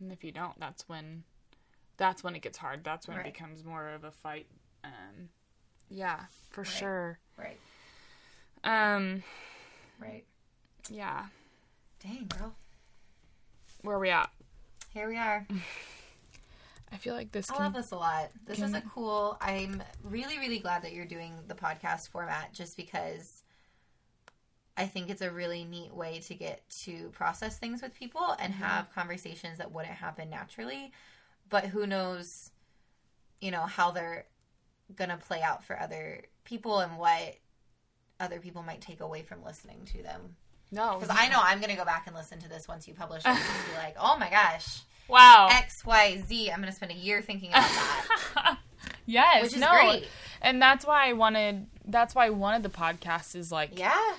[0.00, 1.22] And if you don't that's when
[1.96, 2.82] that's when it gets hard.
[2.82, 3.26] That's when Right.
[3.26, 4.48] it becomes more of a fight
[4.82, 5.30] um
[5.90, 6.20] yeah
[6.50, 7.18] for sure.
[7.36, 7.58] Right.
[8.62, 9.22] Um
[9.98, 10.24] right.
[10.90, 11.26] yeah.
[12.02, 12.54] Dang girl.
[13.82, 14.30] Where are we at?
[14.92, 15.46] Here we are.
[16.92, 18.30] I feel like this I can love this a lot.
[18.46, 19.36] This is a cool.
[19.40, 23.42] I'm really, really glad that you're doing the podcast format just because
[24.76, 28.52] I think it's a really neat way to get to process things with people and
[28.54, 30.92] have conversations that wouldn't happen naturally.
[31.50, 32.52] But who knows,
[33.40, 34.26] you know, how they're
[34.94, 37.36] going to play out for other people and what
[38.20, 40.36] other people might take away from listening to them.
[40.70, 42.94] no Because I know I'm going to go back and listen to this once you
[42.94, 44.82] publish it and just be like, oh my gosh.
[45.08, 45.48] Wow.
[45.50, 46.50] X, Y, Z.
[46.50, 48.58] I'm gonna spend a year thinking about that,
[49.06, 49.42] yes.
[49.42, 49.70] which is no.
[49.70, 50.08] great.
[50.40, 51.66] And that's why I wanted.
[51.84, 54.14] That's why I wanted the podcast is like Yeah.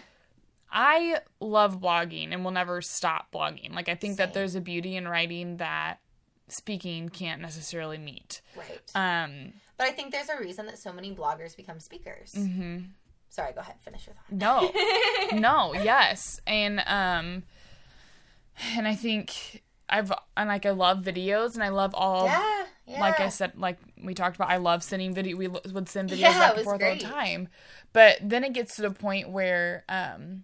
[0.71, 3.73] I love blogging and will never stop blogging.
[3.73, 5.99] Like I think that there's a beauty in writing that
[6.47, 8.41] speaking can't necessarily meet.
[8.55, 8.91] Right.
[8.95, 12.33] Um but I think there's a reason that so many bloggers become speakers.
[12.35, 12.89] mhm.
[13.29, 13.75] Sorry, go ahead.
[13.81, 14.71] Finish your thought.
[15.33, 15.37] No.
[15.39, 16.39] no, yes.
[16.47, 17.43] And um
[18.75, 22.65] and I think I've and like I love videos and I love all Yeah.
[22.87, 22.99] Yeah.
[22.99, 25.35] like I said, like we talked about, I love sending video.
[25.37, 27.49] We would send videos Yeah, back and forth all the time.
[27.93, 30.43] But then it gets to the point where, um,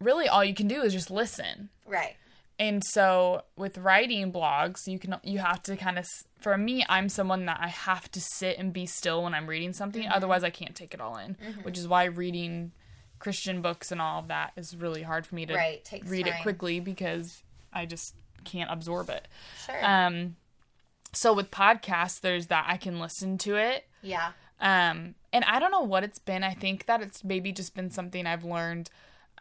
[0.00, 1.68] really all you can do is just listen.
[1.86, 2.16] Right.
[2.58, 6.06] And so with writing blogs, you can you have to kind of.
[6.40, 9.72] For me, I'm someone that I have to sit and be still when I'm reading
[9.72, 10.02] something.
[10.02, 10.12] Mm-hmm.
[10.12, 11.36] Otherwise, I can't take it all in.
[11.64, 12.72] Which is why reading
[13.18, 16.34] Christian books and all of that is really hard for me to Right, read it
[16.42, 17.42] quickly because
[17.72, 18.14] I just
[18.44, 19.26] can't absorb it.
[19.66, 19.84] Sure.
[19.84, 20.36] Um,
[21.12, 23.86] so with podcasts, there's that I can listen to it.
[24.02, 24.32] yeah.
[24.60, 26.42] Um, and I don't know what it's been.
[26.42, 28.88] I think that it's maybe just been something I've learned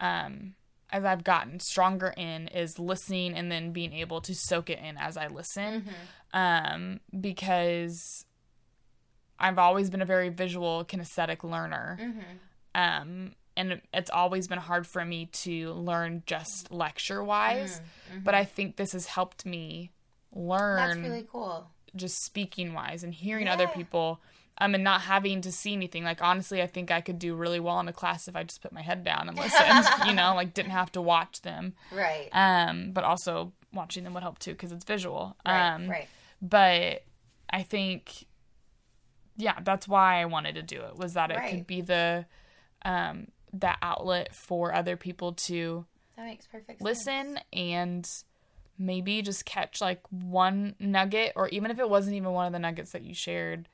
[0.02, 0.56] um,
[0.96, 4.98] as I've gotten stronger in is listening and then being able to soak it in
[4.98, 5.86] as I listen.
[6.34, 8.26] Um, because
[9.40, 11.98] I've always been a very visual, kinesthetic learner.
[12.74, 17.82] Um, and it's always been hard for me to learn just lecture wise.
[18.24, 19.92] But I think this has helped me
[20.34, 21.70] learn That's really cool.
[21.96, 24.20] just speaking wise and hearing other people
[24.60, 27.60] um and not having to see anything like honestly i think i could do really
[27.60, 30.34] well in a class if i just put my head down and listened you know
[30.36, 32.30] like didn't have to watch them Right.
[32.32, 35.74] um but also watching them would help too because it's visual right.
[35.76, 36.08] um right.
[36.42, 37.04] but
[37.50, 38.26] i think
[39.38, 41.50] yeah that's why i wanted to do it was that it Right.
[41.50, 42.26] could be the
[42.84, 45.86] um that outlet for other people to
[46.18, 46.82] That makes perfect sense.
[46.82, 48.10] listen and
[48.78, 52.60] maybe just catch like one nugget or even if it wasn't even one of the
[52.60, 53.70] nuggets that you shared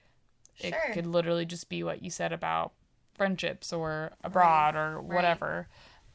[0.63, 0.93] it Sure.
[0.93, 2.74] could literally just be what you said about
[3.15, 5.67] friendships or abroad or whatever.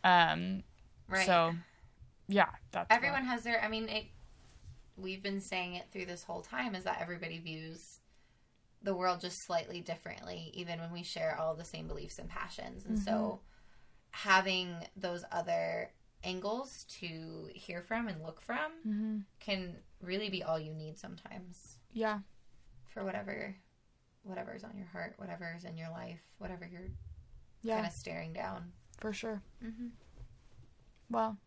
[0.04, 0.62] Um
[1.08, 1.24] Right.
[1.26, 1.54] so
[2.28, 4.06] yeah that's what- everyone has their i mean it
[4.96, 8.00] we've been saying it through this whole time is that everybody views
[8.82, 12.84] the world just slightly differently even when we share all the same beliefs and passions.
[12.84, 13.40] And so
[14.10, 15.92] having those other
[16.24, 19.24] angles to hear from and look from Mhm.
[19.40, 21.78] can really be all you need sometimes.
[21.92, 22.20] Yeah.
[22.86, 23.56] For whatever
[24.26, 26.82] whatever's on your heart whatever's in your life whatever you're
[27.62, 27.76] yeah.
[27.76, 28.72] kind of staring down.
[29.00, 29.42] For sure.
[29.64, 29.90] Mhm.
[31.10, 31.38] well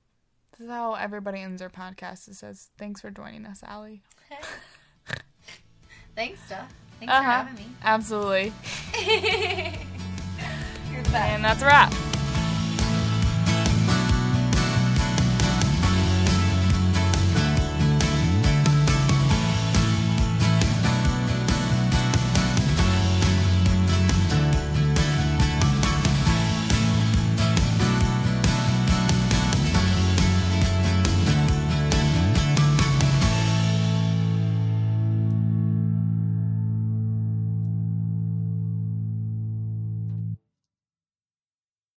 [0.52, 2.28] this is how everybody ends their podcast.
[2.28, 4.02] It says thanks for joining us Allie.
[6.16, 6.74] thanks Steph.
[7.00, 7.22] thanks uh-huh.
[7.22, 7.66] for having me.
[7.84, 8.54] Absolutely.
[10.92, 11.16] You're the best.
[11.16, 11.94] And that's a wrap